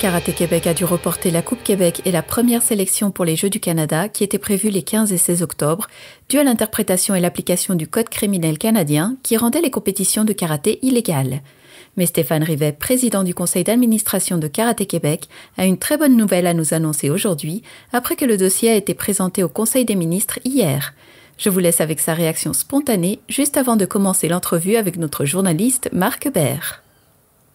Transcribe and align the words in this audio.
Karaté 0.00 0.32
Québec 0.32 0.66
a 0.66 0.72
dû 0.72 0.86
reporter 0.86 1.30
la 1.30 1.42
Coupe 1.42 1.62
Québec 1.62 2.00
et 2.06 2.10
la 2.10 2.22
première 2.22 2.62
sélection 2.62 3.10
pour 3.10 3.26
les 3.26 3.36
Jeux 3.36 3.50
du 3.50 3.60
Canada 3.60 4.08
qui 4.08 4.24
étaient 4.24 4.38
prévus 4.38 4.70
les 4.70 4.80
15 4.80 5.12
et 5.12 5.18
16 5.18 5.42
octobre, 5.42 5.88
dû 6.30 6.38
à 6.38 6.42
l'interprétation 6.42 7.14
et 7.14 7.20
l'application 7.20 7.74
du 7.74 7.86
Code 7.86 8.08
criminel 8.08 8.56
canadien 8.56 9.18
qui 9.22 9.36
rendait 9.36 9.60
les 9.60 9.70
compétitions 9.70 10.24
de 10.24 10.32
karaté 10.32 10.78
illégales. 10.80 11.42
Mais 11.98 12.06
Stéphane 12.06 12.44
Rivet, 12.44 12.72
président 12.72 13.24
du 13.24 13.34
conseil 13.34 13.62
d'administration 13.62 14.38
de 14.38 14.48
Karaté 14.48 14.86
Québec, 14.86 15.28
a 15.58 15.66
une 15.66 15.76
très 15.76 15.98
bonne 15.98 16.16
nouvelle 16.16 16.46
à 16.46 16.54
nous 16.54 16.72
annoncer 16.72 17.10
aujourd'hui, 17.10 17.62
après 17.92 18.16
que 18.16 18.24
le 18.24 18.38
dossier 18.38 18.70
a 18.70 18.76
été 18.76 18.94
présenté 18.94 19.42
au 19.42 19.50
Conseil 19.50 19.84
des 19.84 19.96
ministres 19.96 20.38
hier. 20.46 20.94
Je 21.36 21.50
vous 21.50 21.58
laisse 21.58 21.82
avec 21.82 22.00
sa 22.00 22.14
réaction 22.14 22.54
spontanée 22.54 23.20
juste 23.28 23.58
avant 23.58 23.76
de 23.76 23.84
commencer 23.84 24.28
l'entrevue 24.28 24.76
avec 24.76 24.96
notre 24.96 25.26
journaliste 25.26 25.90
Marc 25.92 26.32
Bert. 26.32 26.82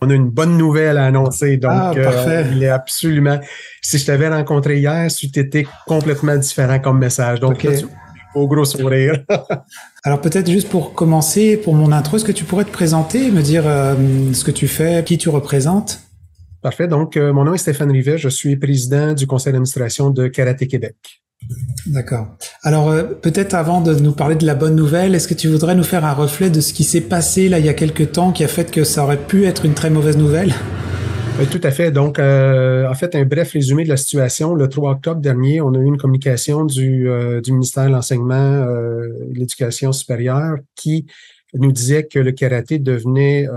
On 0.06 0.10
a 0.10 0.14
une 0.14 0.30
bonne 0.30 0.58
nouvelle 0.58 0.98
à 0.98 1.06
annoncer, 1.06 1.58
donc 1.58 1.72
ah, 1.74 1.94
euh, 1.96 2.44
il 2.52 2.62
est 2.62 2.70
absolument. 2.70 3.40
Si 3.82 3.98
je 3.98 4.06
t'avais 4.06 4.30
rencontré 4.30 4.78
hier, 4.78 5.08
tu 5.12 5.26
étais 5.26 5.66
complètement 5.88 6.38
différent 6.38 6.80
comme 6.80 7.00
message. 7.00 7.40
Donc, 7.40 7.66
au 8.36 8.48
gros 8.48 8.66
sourire. 8.66 9.24
Alors 10.04 10.22
peut-être 10.22 10.52
juste 10.52 10.70
pour 10.70 10.94
commencer, 10.94 11.58
pour 11.58 11.74
mon 11.74 11.92
intro, 11.92 12.18
est-ce 12.18 12.26
que 12.26 12.32
tu 12.32 12.44
pourrais 12.44 12.66
te 12.66 12.72
présenter 12.72 13.32
me 13.32 13.42
dire 13.42 13.64
euh, 13.66 13.96
ce 14.34 14.44
que 14.44 14.52
tu 14.52 14.68
fais, 14.68 15.04
qui 15.04 15.18
tu 15.18 15.30
représentes? 15.30 16.02
Parfait. 16.62 16.88
Donc, 16.88 17.16
euh, 17.16 17.32
mon 17.32 17.46
nom 17.46 17.54
est 17.54 17.60
Stéphane 17.60 17.92
Rivet. 17.92 18.18
Je 18.18 18.30
suis 18.30 18.58
président 18.58 19.14
du 19.14 19.26
conseil 19.26 19.54
d'administration 19.54 20.10
de 20.10 20.28
Karaté 20.28 20.68
Québec. 20.68 20.96
D'accord. 21.86 22.36
Alors 22.64 22.90
euh, 22.90 23.04
peut-être 23.04 23.54
avant 23.54 23.80
de 23.80 23.94
nous 23.94 24.12
parler 24.12 24.36
de 24.36 24.46
la 24.46 24.56
bonne 24.56 24.76
nouvelle, 24.76 25.14
est-ce 25.14 25.28
que 25.28 25.36
tu 25.36 25.48
voudrais 25.48 25.76
nous 25.76 25.84
faire 25.84 26.04
un 26.04 26.14
reflet 26.14 26.50
de 26.50 26.60
ce 26.60 26.74
qui 26.74 26.84
s'est 26.84 27.02
passé 27.02 27.48
là 27.48 27.60
il 27.60 27.66
y 27.66 27.70
a 27.70 27.74
quelques 27.74 28.14
temps 28.14 28.32
qui 28.32 28.44
a 28.44 28.48
fait 28.48 28.72
que 28.72 28.84
ça 28.84 29.04
aurait 29.04 29.24
pu 29.24 29.46
être 29.46 29.66
une 29.66 29.76
très 29.76 29.92
mauvaise 29.92 30.18
nouvelle? 30.18 30.54
Oui, 31.38 31.46
tout 31.48 31.60
à 31.64 31.72
fait. 31.72 31.92
Donc, 31.92 32.18
euh, 32.18 32.90
en 32.90 32.94
fait, 32.94 33.14
un 33.14 33.26
bref 33.26 33.52
résumé 33.52 33.84
de 33.84 33.90
la 33.90 33.98
situation. 33.98 34.56
Le 34.56 34.70
3 34.70 34.92
octobre 34.92 35.20
dernier, 35.20 35.60
on 35.60 35.74
a 35.74 35.78
eu 35.78 35.86
une 35.86 35.98
communication 35.98 36.64
du, 36.64 37.10
euh, 37.10 37.42
ministère 37.50 37.88
de 37.88 37.92
l'Enseignement 37.92 38.64
et 38.64 39.34
de 39.34 39.40
l'Éducation 39.40 39.92
supérieure 39.92 40.56
qui 40.76 41.06
nous 41.54 41.74
disait 41.74 42.06
que 42.06 42.20
le 42.20 42.32
karaté 42.32 42.80
devenait, 42.80 43.48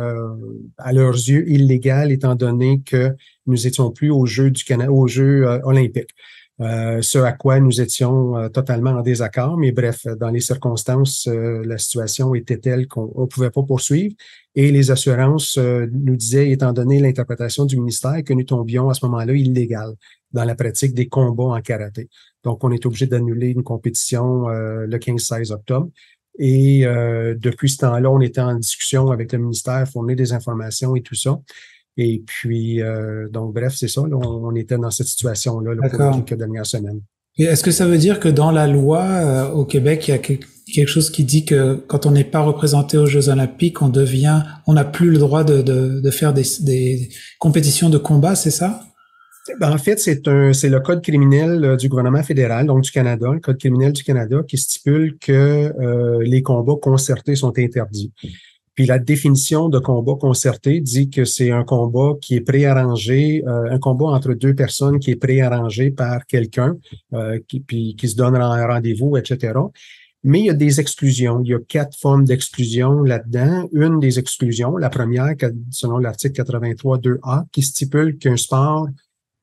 à 0.77 0.93
leurs 0.93 1.15
yeux, 1.15 1.49
illégal 1.49 2.11
étant 2.11 2.35
donné 2.35 2.83
que 2.85 3.13
nous 3.47 3.67
étions 3.69 3.91
plus 3.93 4.11
aux 4.11 4.27
Jeux 4.27 4.51
du 4.51 4.65
Canada, 4.65 4.91
aux 4.91 5.07
Jeux 5.07 5.47
olympiques. 5.63 6.15
Euh, 6.61 7.01
ce 7.03 7.19
à 7.19 7.33
quoi 7.33 7.61
nous 7.61 7.81
étions 7.81 8.37
euh, 8.37 8.49
totalement 8.49 8.91
en 8.91 9.03
désaccord. 9.03 9.57
Mais 9.57 9.71
bref, 9.71 10.07
dans 10.19 10.31
les 10.31 10.41
circonstances, 10.41 11.29
euh, 11.29 11.63
la 11.65 11.79
situation 11.79 12.35
était 12.35 12.59
telle 12.59 12.89
qu'on 12.89 13.13
ne 13.17 13.27
pouvait 13.27 13.51
pas 13.51 13.63
poursuivre. 13.63 14.15
Et 14.57 14.73
les 14.73 14.91
assurances 14.91 15.57
nous 15.57 16.17
disaient, 16.17 16.51
étant 16.51 16.73
donné 16.73 16.99
l'interprétation 16.99 17.65
du 17.65 17.77
ministère, 17.77 18.25
que 18.25 18.33
nous 18.33 18.43
tombions 18.43 18.89
à 18.89 18.95
ce 18.95 19.07
moment-là 19.07 19.33
illégal 19.35 19.93
dans 20.33 20.45
la 20.45 20.57
pratique 20.57 20.95
des 20.95 21.07
combats 21.07 21.45
en 21.45 21.61
karaté. 21.61 22.09
Donc, 22.43 22.65
on 22.65 22.73
est 22.73 22.85
obligé 22.85 23.07
d'annuler 23.07 23.51
une 23.51 23.63
compétition 23.63 24.49
le 24.49 24.99
15-16 24.99 25.53
octobre. 25.53 25.89
Et 26.41 26.85
depuis 27.37 27.71
ce 27.71 27.77
temps-là, 27.79 28.11
on 28.11 28.21
était 28.21 28.41
en 28.41 28.57
discussion 28.57 29.13
avec 29.13 29.33
le 29.33 29.39
ministère, 29.39 29.87
fournir 29.89 30.17
des 30.17 30.33
informations 30.33 30.97
et 30.97 31.03
tout 31.03 31.15
ça. 31.15 31.39
Et 32.01 32.23
puis, 32.25 32.81
euh, 32.81 33.29
donc, 33.29 33.53
bref, 33.53 33.75
c'est 33.77 33.89
ça. 33.89 34.03
on, 34.03 34.55
était 34.55 34.79
dans 34.79 34.91
cette 34.91 35.09
situation-là 35.09 35.73
pour 35.91 36.15
quelques 36.25 36.39
dernières 36.39 36.65
semaines. 36.65 37.01
est-ce 37.37 37.65
que 37.65 37.73
ça 37.73 37.87
veut 37.87 37.99
dire 37.99 38.21
que 38.21 38.29
dans 38.29 38.53
la 38.53 38.69
loi 38.69 39.03
euh, 39.03 39.51
au 39.51 39.65
Québec, 39.65 40.07
il 40.07 40.13
y 40.13 40.15
a 40.15 40.19
quelque 40.19 40.87
chose 40.87 41.11
qui 41.11 41.25
dit 41.25 41.45
que 41.45 41.75
quand 41.89 42.07
on 42.07 42.13
n'est 42.13 42.23
pas 42.23 42.39
représenté 42.39 42.97
aux 42.99 43.07
Jeux 43.07 43.29
Olympiques, 43.29 43.83
on 43.83 43.89
devient, 43.89 44.43
on 44.69 44.75
n'a 44.75 44.85
plus 44.85 45.11
le 45.11 45.19
droit 45.19 45.43
de, 45.43 45.61
de, 45.61 46.01
de 46.01 46.11
faire 46.13 46.33
des, 46.33 46.45
des, 46.61 47.09
compétitions 47.41 47.91
de 47.91 47.99
combat, 47.99 48.37
c'est 48.37 48.53
ça? 48.53 48.81
Ben, 49.59 49.73
en 49.73 49.79
fait, 49.79 49.99
c'est 49.99 50.29
un, 50.29 50.53
c'est 50.53 50.69
le 50.69 50.79
code 50.79 51.03
criminel 51.03 51.65
euh, 51.65 51.77
du 51.77 51.89
gouvernement 51.89 52.23
fédéral, 52.23 52.67
donc 52.67 52.83
du 52.83 52.93
Canada, 52.93 53.33
le 53.33 53.41
code 53.41 53.59
criminel 53.59 53.93
du 53.93 54.05
Canada, 54.05 54.43
qui 54.47 54.57
stipule 54.57 55.19
que 55.19 55.73
les 56.23 56.43
combats 56.43 56.77
concertés 56.81 57.35
sont 57.35 57.59
interdits. 57.59 58.13
Puis 58.79 58.87
la 58.87 59.01
définition 59.01 59.69
de 59.69 59.81
combat 59.81 60.15
concerté 60.15 60.81
dit 60.81 61.11
que 61.11 61.25
c'est 61.25 61.51
un 61.51 61.65
combat 61.65 62.13
qui 62.21 62.37
est 62.37 62.41
préarrangé, 62.41 63.43
euh, 63.45 63.73
un 63.73 63.81
combat 63.81 64.05
entre 64.05 64.35
deux 64.35 64.55
personnes 64.55 65.01
qui 65.01 65.11
est 65.11 65.17
préarrangé 65.17 65.91
par 65.91 66.25
quelqu'un, 66.27 66.77
euh, 67.13 67.41
qui, 67.49 67.59
puis 67.59 67.97
qui 67.97 68.09
se 68.09 68.15
donne 68.15 68.37
un 68.37 68.67
rendez-vous, 68.69 69.17
etc. 69.17 69.55
Mais 70.23 70.39
il 70.39 70.47
y 70.47 70.51
a 70.51 70.55
des 70.55 70.79
exclusions. 70.79 71.41
Il 71.43 71.49
y 71.49 71.55
a 71.55 71.59
quatre 71.59 71.99
formes 71.99 72.25
d'exclusion 72.25 73.03
là-dedans. 73.03 73.69
Une 73.73 73.99
des 73.99 74.21
exclusions, 74.21 74.77
la 74.77 74.91
première, 74.91 75.35
selon 75.73 75.99
l'article 75.99 76.41
83.2a, 76.41 77.47
qui 77.51 77.63
stipule 77.63 78.17
qu'un 78.17 78.37
sport 78.37 78.87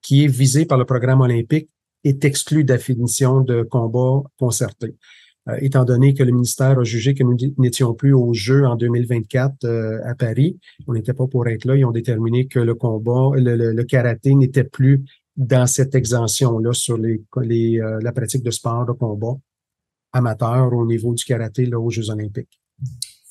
qui 0.01 0.23
est 0.23 0.27
visé 0.29 0.65
par 0.65 0.77
le 0.77 0.85
programme 0.85 1.19
olympique 1.19 1.67
est 2.05 2.23
exclu 2.23 2.63
de 2.63 2.71
la 2.71 2.77
définition 2.77 3.41
de 3.41 3.63
combat 3.63 4.23
concerté. 4.39 4.95
Euh, 5.47 5.57
étant 5.61 5.85
donné 5.85 6.13
que 6.13 6.23
le 6.23 6.31
ministère 6.31 6.79
a 6.79 6.83
jugé 6.83 7.13
que 7.13 7.23
nous 7.23 7.37
n'étions 7.57 7.93
plus 7.93 8.13
au 8.13 8.33
jeu 8.33 8.65
en 8.65 8.75
2024 8.75 9.63
euh, 9.63 9.99
à 10.03 10.15
Paris, 10.15 10.57
on 10.87 10.93
n'était 10.93 11.13
pas 11.13 11.27
pour 11.27 11.47
être 11.47 11.65
là. 11.65 11.75
Ils 11.75 11.85
ont 11.85 11.91
déterminé 11.91 12.47
que 12.47 12.59
le 12.59 12.73
combat, 12.73 13.29
le, 13.35 13.83
karaté 13.83 14.33
n'était 14.33 14.63
plus 14.63 15.05
dans 15.37 15.67
cette 15.67 15.93
exemption-là 15.93 16.73
sur 16.73 16.97
les, 16.97 17.21
les 17.43 17.79
euh, 17.79 17.99
la 18.01 18.11
pratique 18.11 18.43
de 18.43 18.51
sport 18.51 18.85
de 18.87 18.93
combat 18.93 19.35
amateur 20.13 20.73
au 20.73 20.85
niveau 20.85 21.13
du 21.13 21.23
karaté 21.23 21.65
là, 21.65 21.79
aux 21.79 21.91
Jeux 21.91 22.09
olympiques. 22.09 22.59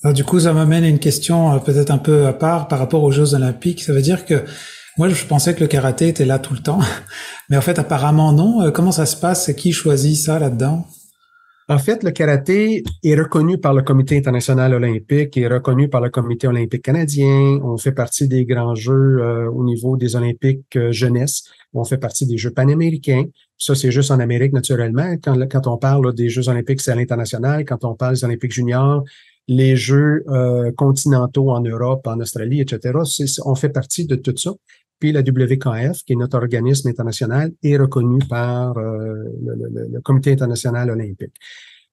du 0.05 0.23
coup, 0.23 0.39
ça 0.39 0.53
m'amène 0.53 0.85
à 0.85 0.89
une 0.89 0.99
question 0.99 1.59
peut-être 1.61 1.91
un 1.91 1.99
peu 1.99 2.27
à 2.27 2.33
part 2.33 2.69
par 2.69 2.79
rapport 2.79 3.03
aux 3.03 3.11
Jeux 3.11 3.35
olympiques. 3.35 3.83
Ça 3.83 3.93
veut 3.93 4.03
dire 4.03 4.25
que 4.25 4.45
moi, 4.99 5.09
je 5.09 5.27
pensais 5.27 5.55
que 5.55 5.61
le 5.61 5.67
karaté 5.67 6.09
était 6.09 6.27
là 6.27 6.39
tout 6.39 6.55
le 6.55 6.61
temps, 6.61 6.79
mais 7.51 7.57
en 7.57 7.63
fait, 7.63 7.81
apparemment 7.81 8.33
non. 8.33 8.71
Comment 8.71 8.93
ça 8.93 9.07
se 9.07 9.17
passe? 9.17 9.53
Qui 9.55 9.73
choisit 9.73 10.17
ça 10.17 10.39
là-dedans? 10.39 10.87
En 11.69 11.79
fait, 11.79 12.03
le 12.03 12.11
karaté 12.11 12.83
est 13.03 13.15
reconnu 13.15 13.59
par 13.59 13.73
le 13.73 13.83
Comité 13.83 14.19
international 14.19 14.75
olympique, 14.75 15.37
est 15.39 15.47
reconnu 15.47 15.89
par 15.89 16.03
le 16.03 16.11
Comité 16.11 16.47
olympique 16.47 16.83
canadien. 16.83 17.59
On 17.63 17.79
fait 17.79 17.93
partie 17.93 18.29
des 18.29 18.45
grands 18.45 18.75
jeux 18.75 19.19
euh, 19.21 19.51
au 19.51 19.65
niveau 19.65 19.97
des 19.97 20.15
Olympiques 20.15 20.77
euh, 20.77 20.93
jeunesse. 20.93 21.45
On 21.73 21.85
fait 21.85 21.97
partie 21.97 22.27
des 22.27 22.37
Jeux 22.37 22.51
panaméricains. 22.51 23.25
Ça, 23.57 23.75
c'est 23.75 23.91
juste 23.91 24.11
en 24.11 24.21
Amérique, 24.21 24.53
naturellement. 24.53 25.17
Quand, 25.23 25.37
quand 25.49 25.67
on 25.67 25.79
parle 25.79 26.15
des 26.15 26.29
Jeux 26.29 26.49
olympiques, 26.51 26.83
c'est 26.83 26.93
à 26.93 26.97
l'international. 26.97 27.65
Quand 27.65 27.85
on 27.85 27.95
parle 27.95 28.15
des 28.15 28.25
Olympiques 28.25 28.53
juniors, 28.53 29.03
les 29.49 29.75
Jeux 29.75 30.25
euh, 30.29 30.71
continentaux 30.73 31.51
en 31.51 31.61
Europe, 31.61 32.07
en 32.07 32.21
Australie, 32.21 32.61
etc., 32.61 32.99
on 33.45 33.55
fait 33.55 33.71
partie 33.71 34.07
de 34.07 34.17
tout 34.17 34.37
ça. 34.37 34.51
Puis 34.99 35.13
la 35.13 35.21
WKF, 35.21 36.03
qui 36.05 36.13
est 36.13 36.17
notre 36.17 36.37
organisme 36.37 36.89
international, 36.89 37.53
est 37.63 37.77
reconnu 37.77 38.19
par 38.29 38.77
euh, 38.79 39.25
le, 39.43 40.01
Comité 40.01 40.33
international 40.33 40.91
olympique. 40.91 41.35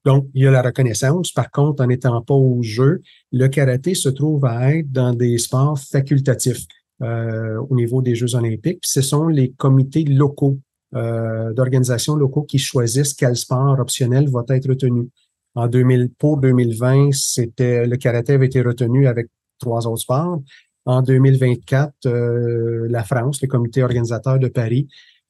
Donc, 0.03 0.27
il 0.33 0.43
y 0.43 0.47
a 0.47 0.51
la 0.51 0.61
reconnaissance. 0.61 1.31
Par 1.31 1.51
contre, 1.51 1.83
en 1.83 1.87
n'étant 1.87 2.21
pas 2.21 2.33
au 2.33 2.61
jeu, 2.63 3.01
le 3.31 3.47
karaté 3.47 3.93
se 3.93 4.09
trouve 4.09 4.45
à 4.45 4.75
être 4.75 4.91
dans 4.91 5.13
des 5.13 5.37
sports 5.37 5.79
facultatifs 5.79 6.65
euh, 7.01 7.57
au 7.69 7.75
niveau 7.75 8.01
des 8.01 8.15
Jeux 8.15 8.35
olympiques. 8.35 8.81
ce 8.83 9.01
sont 9.01 9.27
les 9.27 9.51
comités 9.51 10.03
locaux 10.03 10.59
euh, 10.93 11.53
d'organisations 11.53 12.15
locaux 12.15 12.43
qui 12.43 12.59
choisissent 12.59 13.13
quel 13.13 13.35
sport 13.37 13.79
optionnel 13.79 14.29
va 14.29 14.43
être 14.49 14.67
retenu. 14.67 15.09
En 15.55 15.67
2000, 15.67 16.09
pour 16.17 16.37
2020, 16.37 17.11
c'était 17.13 17.87
le 17.87 17.95
karaté 17.97 18.33
avait 18.33 18.47
été 18.47 18.61
retenu 18.61 19.07
avec 19.07 19.27
trois 19.57 19.87
autres 19.87 20.01
sports. 20.01 20.41
En 20.85 21.01
2024, 21.01 21.93
euh, 22.05 22.87
la 22.89 23.03
France, 23.03 23.41
le 23.41 23.47
comité 23.47 23.83
organisateur 23.83 24.39
de 24.39 24.47
Paris, 24.47 24.87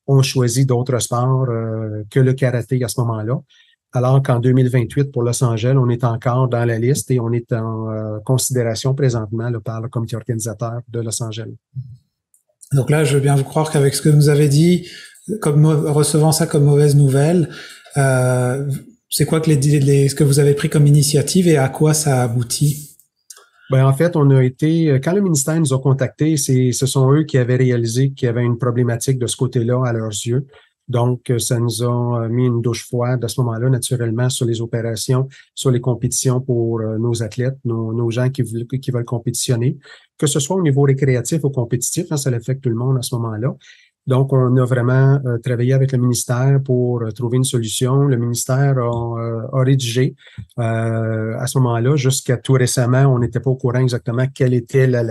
ont 0.07 0.21
choisi 0.21 0.65
d'autres 0.65 0.99
sports 0.99 1.47
euh, 1.49 2.03
que 2.09 2.19
le 2.19 2.33
karaté 2.33 2.83
à 2.83 2.87
ce 2.87 2.99
moment-là. 3.01 3.41
Alors 3.93 4.23
qu'en 4.23 4.39
2028, 4.39 5.11
pour 5.11 5.23
Los 5.23 5.43
Angeles, 5.43 5.75
on 5.77 5.89
est 5.89 6.05
encore 6.05 6.47
dans 6.47 6.63
la 6.63 6.79
liste 6.79 7.11
et 7.11 7.19
on 7.19 7.31
est 7.33 7.51
en 7.51 7.91
euh, 7.91 8.19
considération 8.23 8.93
présentement 8.95 9.51
par 9.63 9.81
le 9.81 9.89
comité 9.89 10.15
organisateur 10.15 10.79
de 10.87 11.01
Los 11.01 11.21
Angeles. 11.21 11.55
Donc 12.71 12.89
là, 12.89 13.03
je 13.03 13.15
veux 13.15 13.21
bien 13.21 13.35
vous 13.35 13.43
croire 13.43 13.69
qu'avec 13.69 13.93
ce 13.93 14.01
que 14.01 14.09
vous 14.09 14.29
avez 14.29 14.47
dit, 14.47 14.87
comme 15.41 15.65
recevant 15.65 16.31
ça 16.31 16.47
comme 16.47 16.63
mauvaise 16.63 16.95
nouvelle, 16.95 17.49
c'est 17.93 19.25
quoi 19.25 19.41
que 19.41 19.51
les, 19.51 20.07
ce 20.07 20.15
que 20.15 20.23
vous 20.23 20.39
avez 20.39 20.53
pris 20.53 20.69
comme 20.69 20.87
initiative 20.87 21.49
et 21.49 21.57
à 21.57 21.67
quoi 21.67 21.93
ça 21.93 22.23
aboutit? 22.23 22.90
Ben, 23.71 23.85
en 23.85 23.93
fait, 23.93 24.17
on 24.17 24.29
a 24.31 24.43
été, 24.43 24.89
euh, 24.89 24.99
quand 25.01 25.13
le 25.13 25.21
ministère 25.21 25.57
nous 25.57 25.73
a 25.73 25.79
contactés, 25.79 26.35
ce 26.35 26.85
sont 26.85 27.09
eux 27.13 27.23
qui 27.23 27.37
avaient 27.37 27.55
réalisé 27.55 28.11
qu'il 28.11 28.25
y 28.25 28.29
avait 28.29 28.43
une 28.43 28.57
problématique 28.57 29.17
de 29.17 29.27
ce 29.27 29.37
côté-là 29.37 29.81
à 29.85 29.93
leurs 29.93 30.09
yeux. 30.09 30.45
Donc, 30.89 31.29
euh, 31.29 31.39
ça 31.39 31.57
nous 31.57 31.81
a 31.81 32.23
euh, 32.25 32.27
mis 32.27 32.47
une 32.47 32.61
douche 32.61 32.85
froide 32.85 33.23
à 33.23 33.29
ce 33.29 33.39
moment-là, 33.39 33.69
naturellement, 33.69 34.29
sur 34.29 34.45
les 34.45 34.59
opérations, 34.59 35.29
sur 35.55 35.71
les 35.71 35.79
compétitions 35.79 36.41
pour 36.41 36.81
nos 36.81 37.23
athlètes, 37.23 37.55
nos, 37.63 37.93
nos 37.93 38.11
gens 38.11 38.29
qui 38.29 38.41
veulent, 38.41 38.67
qui 38.67 38.91
veulent 38.91 39.05
compétitionner, 39.05 39.77
que 40.17 40.27
ce 40.27 40.41
soit 40.41 40.57
au 40.57 40.61
niveau 40.61 40.81
récréatif 40.81 41.45
ou 41.45 41.49
compétitif, 41.49 42.07
hein, 42.11 42.17
ça 42.17 42.29
affecte 42.31 42.61
tout 42.63 42.69
le 42.69 42.75
monde 42.75 42.97
à 42.97 43.01
ce 43.01 43.15
moment-là. 43.15 43.55
Donc, 44.07 44.33
on 44.33 44.57
a 44.57 44.65
vraiment 44.65 45.19
euh, 45.25 45.37
travaillé 45.37 45.73
avec 45.73 45.91
le 45.91 45.99
ministère 45.99 46.59
pour 46.63 47.01
euh, 47.01 47.11
trouver 47.11 47.37
une 47.37 47.43
solution. 47.43 48.05
Le 48.05 48.17
ministère 48.17 48.77
a, 48.79 49.19
euh, 49.19 49.47
rédigé 49.53 50.15
à 50.57 51.45
ce 51.47 51.57
moment-là, 51.59 51.95
jusqu'à 51.95 52.37
tout 52.37 52.53
récemment, 52.53 53.03
on 53.03 53.19
n'était 53.19 53.39
pas 53.39 53.51
au 53.51 53.55
courant 53.55 53.79
exactement 53.79 54.25
quelle 54.33 54.53
était 54.53 54.87
la, 54.87 55.03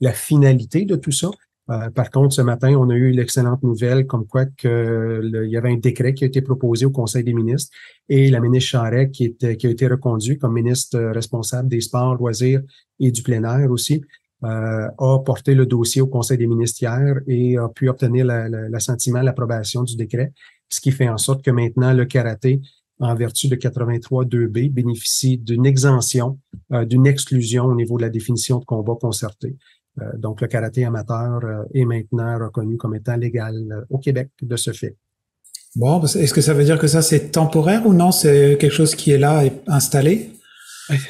la, 0.00 0.12
finalité 0.12 0.84
de 0.84 0.96
tout 0.96 1.12
ça. 1.12 1.28
Euh, 1.70 1.90
par 1.90 2.10
contre, 2.10 2.34
ce 2.34 2.42
matin, 2.42 2.74
on 2.74 2.90
a 2.90 2.94
eu 2.94 3.12
l'excellente 3.12 3.62
nouvelle 3.62 4.06
comme 4.06 4.26
quoi 4.26 4.46
que 4.46 5.20
il 5.22 5.50
y 5.50 5.56
avait 5.56 5.70
un 5.70 5.76
décret 5.76 6.12
qui 6.12 6.24
a 6.24 6.26
été 6.26 6.42
proposé 6.42 6.84
au 6.84 6.90
Conseil 6.90 7.22
des 7.22 7.32
ministres 7.32 7.70
et 8.08 8.30
la 8.30 8.40
ministre 8.40 8.70
Charret, 8.70 9.10
qui, 9.10 9.36
qui 9.36 9.66
a 9.66 9.70
été 9.70 9.86
reconduite 9.86 10.40
comme 10.40 10.54
ministre 10.54 10.98
responsable 10.98 11.68
des 11.68 11.80
sports, 11.80 12.16
loisirs 12.16 12.62
et 12.98 13.12
du 13.12 13.22
plein 13.22 13.44
air 13.44 13.70
aussi, 13.70 14.02
euh, 14.44 14.88
a 14.98 15.18
porté 15.20 15.54
le 15.54 15.66
dossier 15.66 16.02
au 16.02 16.06
Conseil 16.06 16.38
des 16.38 16.46
ministres 16.46 16.82
hier 16.82 17.20
et 17.26 17.56
a 17.56 17.68
pu 17.68 17.88
obtenir 17.88 18.26
l'assentiment, 18.26 19.22
l'approbation 19.22 19.82
du 19.82 19.96
décret, 19.96 20.32
ce 20.68 20.80
qui 20.80 20.90
fait 20.90 21.08
en 21.08 21.18
sorte 21.18 21.42
que 21.42 21.50
maintenant 21.50 21.92
le 21.92 22.04
karaté, 22.06 22.60
en 22.98 23.14
vertu 23.14 23.48
de 23.48 23.56
83.2b, 23.56 24.72
bénéficie 24.72 25.36
d'une 25.36 25.66
exemption, 25.66 26.38
euh, 26.72 26.84
d'une 26.84 27.06
exclusion 27.06 27.64
au 27.64 27.74
niveau 27.74 27.96
de 27.96 28.02
la 28.02 28.08
définition 28.08 28.58
de 28.58 28.64
combat 28.64 28.94
concerté. 29.00 29.56
Euh, 30.00 30.04
donc, 30.16 30.40
le 30.40 30.46
karaté 30.46 30.84
amateur 30.84 31.40
euh, 31.44 31.64
est 31.74 31.84
maintenant 31.84 32.38
reconnu 32.38 32.76
comme 32.76 32.94
étant 32.94 33.16
légal 33.16 33.86
au 33.90 33.98
Québec 33.98 34.28
de 34.40 34.56
ce 34.56 34.72
fait. 34.72 34.96
Bon, 35.74 36.02
est-ce 36.02 36.34
que 36.34 36.40
ça 36.40 36.54
veut 36.54 36.64
dire 36.64 36.78
que 36.78 36.86
ça 36.86 37.00
c'est 37.00 37.30
temporaire 37.30 37.86
ou 37.86 37.94
non? 37.94 38.12
C'est 38.12 38.56
quelque 38.60 38.74
chose 38.74 38.94
qui 38.94 39.10
est 39.10 39.18
là 39.18 39.44
et 39.44 39.52
installé? 39.66 40.30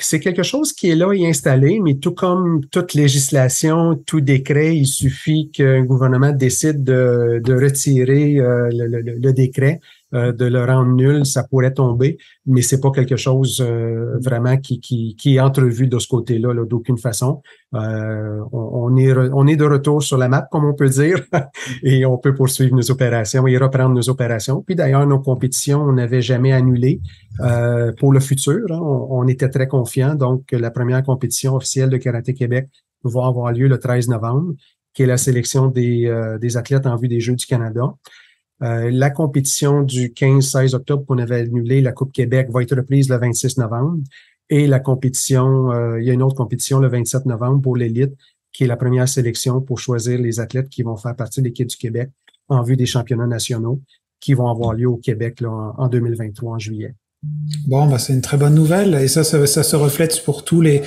C'est 0.00 0.20
quelque 0.20 0.42
chose 0.42 0.72
qui 0.72 0.90
est 0.90 0.94
là 0.94 1.12
et 1.12 1.26
installé, 1.26 1.80
mais 1.80 1.94
tout 1.94 2.12
comme 2.12 2.64
toute 2.70 2.94
législation, 2.94 3.96
tout 4.06 4.20
décret, 4.20 4.76
il 4.76 4.86
suffit 4.86 5.50
qu'un 5.50 5.82
gouvernement 5.82 6.32
décide 6.32 6.84
de, 6.84 7.42
retirer 7.54 8.34
le, 8.34 9.32
décret 9.32 9.80
euh, 10.14 10.30
de 10.32 10.44
le 10.44 10.62
rendre 10.62 10.92
nul, 10.92 11.24
ça 11.24 11.42
pourrait 11.42 11.72
tomber, 11.72 12.18
mais 12.44 12.60
c'est 12.60 12.80
pas 12.80 12.90
quelque 12.90 13.16
chose 13.16 13.62
euh, 13.66 14.18
vraiment 14.20 14.58
qui, 14.58 15.16
est 15.24 15.40
entrevu 15.40 15.86
de 15.86 15.98
ce 15.98 16.06
côté-là 16.06 16.52
-là, 16.52 16.66
d'aucune 16.68 16.98
façon. 16.98 17.40
Euh, 17.74 18.40
on, 18.52 18.94
est 18.96 19.56
de 19.56 19.64
retour 19.64 20.02
sur 20.02 20.18
la 20.18 20.28
map, 20.28 20.46
comme 20.50 20.66
on 20.66 20.74
peut 20.74 20.90
dire, 20.90 21.24
et 21.82 22.04
on 22.04 22.18
peut 22.18 22.34
poursuivre 22.34 22.76
nos 22.76 22.90
opérations 22.90 23.46
et 23.46 23.56
reprendre 23.56 23.94
nos 23.94 24.10
opérations. 24.10 24.60
Puis 24.60 24.74
d'ailleurs, 24.74 25.06
nos 25.06 25.18
compétitions, 25.18 25.80
on 25.80 25.92
n'avait 25.92 26.20
jamais 26.20 26.52
annulé 26.52 27.00
pour 27.98 28.12
le 28.12 28.20
futur. 28.20 28.60
Hein. 28.70 28.80
on, 28.82 29.26
était 29.28 29.48
très 29.48 29.66
confiants. 29.66 30.14
Donc, 30.14 30.52
la 30.52 30.70
première 30.70 31.02
compétition 31.02 31.54
officielle 31.54 31.88
de 31.88 31.96
Karaté 31.96 32.34
Québec 32.34 32.68
va 33.02 33.26
avoir 33.26 33.50
lieu 33.52 33.66
le 33.66 33.78
13 33.78 34.08
novembre, 34.08 34.52
qui 34.92 35.04
est 35.04 35.06
la 35.06 35.16
sélection 35.16 35.68
des 35.68 36.56
athlètes 36.56 36.86
en 36.86 36.96
vue 36.96 37.08
des 37.08 37.20
Jeux 37.20 37.34
du 37.34 37.46
Canada. 37.46 37.94
Euh, 38.62 38.90
la 38.92 39.10
compétition 39.10 39.82
du 39.82 40.10
15-16 40.10 40.74
octobre 40.74 41.04
qu'on 41.04 41.18
avait 41.18 41.40
annulée, 41.40 41.80
la 41.80 41.92
Coupe 41.92 42.12
Québec, 42.12 42.48
va 42.50 42.62
être 42.62 42.76
reprise 42.76 43.08
le 43.08 43.18
26 43.18 43.58
novembre. 43.58 43.98
Et 44.50 44.66
la 44.66 44.80
compétition, 44.80 45.72
euh, 45.72 46.00
il 46.00 46.06
y 46.06 46.10
a 46.10 46.12
une 46.12 46.22
autre 46.22 46.36
compétition 46.36 46.78
le 46.78 46.88
27 46.88 47.26
novembre 47.26 47.62
pour 47.62 47.76
l'élite, 47.76 48.12
qui 48.52 48.64
est 48.64 48.66
la 48.66 48.76
première 48.76 49.08
sélection 49.08 49.60
pour 49.60 49.78
choisir 49.78 50.18
les 50.18 50.40
athlètes 50.40 50.68
qui 50.68 50.82
vont 50.82 50.96
faire 50.96 51.16
partie 51.16 51.40
de 51.40 51.46
l'équipe 51.46 51.66
du 51.66 51.76
Québec 51.76 52.10
en 52.48 52.62
vue 52.62 52.76
des 52.76 52.86
championnats 52.86 53.26
nationaux 53.26 53.80
qui 54.20 54.34
vont 54.34 54.48
avoir 54.48 54.74
lieu 54.74 54.88
au 54.88 54.96
Québec 54.96 55.40
là, 55.40 55.72
en, 55.76 55.88
2023, 55.88 56.54
en 56.54 56.58
juillet. 56.58 56.94
Bon, 57.66 57.86
bah 57.86 57.98
c'est 57.98 58.12
une 58.12 58.20
très 58.20 58.36
bonne 58.36 58.54
nouvelle 58.54 58.94
et 58.94 59.08
ça, 59.08 59.22
ça, 59.24 59.62
se 59.62 59.76
reflète 59.76 60.24
pour 60.24 60.44
tous 60.44 60.60
les, 60.60 60.82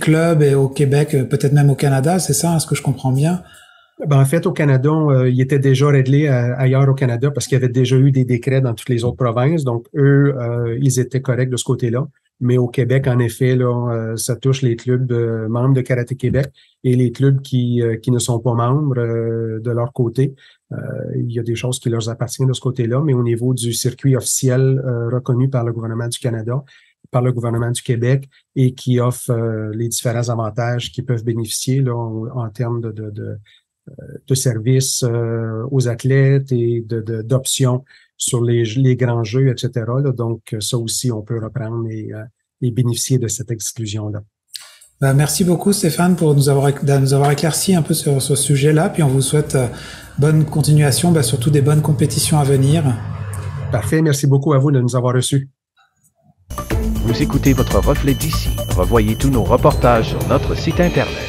clubs 0.00 0.42
au 0.56 0.68
Québec, 0.68 1.14
euh, 1.14 1.24
peut-être 1.24 1.52
même 1.52 1.70
au 1.70 1.76
Canada, 1.76 2.18
c'est 2.18 2.32
ça, 2.32 2.56
est-ce 2.56 2.66
que 2.66 2.74
je 2.74 2.82
comprends 2.82 3.12
bien? 3.12 3.42
Ben, 4.04 4.20
en 4.20 4.26
fait, 4.26 4.44
au 4.46 4.52
Canada, 4.52 4.90
euh, 4.90 5.30
il 5.30 5.40
était 5.40 5.58
déjà 5.58 5.88
réglé 5.88 6.26
euh, 6.26 6.54
ailleurs 6.58 6.86
au 6.86 6.92
Canada 6.92 7.30
parce 7.30 7.46
qu'il 7.46 7.56
y 7.56 7.62
avait 7.62 7.72
déjà 7.72 7.96
eu 7.96 8.12
des 8.12 8.26
décrets 8.26 8.60
dans 8.60 8.74
toutes 8.74 8.90
les 8.90 9.04
autres 9.04 9.16
provinces. 9.16 9.64
Donc, 9.64 9.86
eux, 9.96 10.34
euh, 10.38 10.78
ils 10.82 11.00
étaient 11.00 11.22
corrects 11.22 11.48
de 11.48 11.56
ce 11.56 11.64
côté-là. 11.64 12.06
Mais 12.40 12.58
au 12.58 12.68
Québec, 12.68 13.06
en 13.06 13.18
effet, 13.18 13.56
là, 13.56 14.14
ça 14.16 14.36
touche 14.36 14.60
les 14.60 14.76
clubs 14.76 15.10
membres 15.48 15.72
de 15.72 15.80
Karaté 15.80 16.16
Québec 16.16 16.48
et 16.84 16.94
les 16.94 17.10
clubs 17.10 17.40
qui, 17.40 17.80
qui 18.02 18.10
ne 18.10 18.18
sont 18.18 18.40
pas 18.40 18.52
membres 18.52 18.94
de 18.94 19.70
leur 19.70 19.94
côté. 19.94 20.34
il 21.14 21.32
y 21.32 21.38
a 21.38 21.42
des 21.42 21.54
choses 21.54 21.78
qui 21.78 21.88
leur 21.88 22.06
appartiennent 22.10 22.48
de 22.48 22.52
ce 22.52 22.60
côté-là, 22.60 23.00
mais 23.02 23.14
au 23.14 23.22
niveau 23.22 23.54
du 23.54 23.72
circuit 23.72 24.16
officiel 24.16 24.82
reconnu 25.10 25.48
par 25.48 25.64
le 25.64 25.72
gouvernement 25.72 26.08
du 26.08 26.18
Canada, 26.18 26.62
par 27.10 27.22
le 27.22 27.32
gouvernement 27.32 27.70
du 27.70 27.80
Québec 27.80 28.28
et 28.54 28.74
qui 28.74 29.00
offre 29.00 29.32
les 29.72 29.88
différents 29.88 30.28
avantages 30.28 30.92
qui 30.92 31.00
peuvent 31.00 31.24
bénéficier 31.24 31.80
là, 31.80 31.94
en, 31.94 32.50
termes 32.50 32.82
de, 32.82 32.92
de 32.92 33.10
de 33.10 33.38
services 34.34 35.02
euh, 35.04 35.64
aux 35.70 35.88
athlètes 35.88 36.52
et 36.52 36.84
d'options 37.24 37.76
de, 37.76 37.82
sur 38.16 38.42
les, 38.42 38.64
les, 38.64 38.96
grands 38.96 39.24
jeux, 39.24 39.48
etc. 39.48 39.84
Donc, 40.16 40.56
ça 40.60 40.78
aussi, 40.78 41.12
on 41.12 41.22
peut 41.22 41.38
reprendre 41.42 41.88
et, 41.90 42.12
euh, 42.12 42.24
et 42.62 42.70
bénéficier 42.70 43.18
de 43.18 43.28
cette 43.28 43.50
exclusion-là. 43.50 44.22
Ben, 45.00 45.12
merci 45.12 45.44
beaucoup 45.44 45.74
Stéphane 45.74 46.16
pour 46.16 46.34
nous 46.34 46.48
avoir, 46.48 46.72
nous 46.82 47.12
avoir 47.12 47.30
éclairci 47.30 47.74
un 47.74 47.82
peu 47.82 47.92
sur 47.92 48.20
ce 48.22 48.34
sujet-là. 48.34 48.88
Puis 48.88 49.02
on 49.02 49.08
vous 49.08 49.20
souhaite 49.20 49.54
euh, 49.54 49.68
bonne 50.18 50.46
continuation, 50.46 51.12
ben, 51.12 51.22
surtout 51.22 51.50
des 51.50 51.60
bonnes 51.60 51.82
compétitions 51.82 52.38
à 52.38 52.44
venir. 52.44 52.82
Parfait. 53.70 54.00
Merci 54.00 54.26
beaucoup 54.26 54.54
à 54.54 54.58
vous 54.58 54.70
de 54.70 54.80
nous 54.80 54.96
avoir 54.96 55.14
reçus. 55.14 55.50
Vous 57.04 57.22
écoutez 57.22 57.52
votre 57.52 57.78
reflet 57.78 58.14
d'ici. 58.14 58.48
Revoyez 58.74 59.16
tous 59.16 59.30
nos 59.30 59.44
reportages 59.44 60.08
sur 60.08 60.28
notre 60.28 60.56
site 60.56 60.80
Internet 60.80 61.25